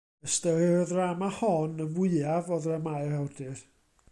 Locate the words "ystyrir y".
0.27-0.87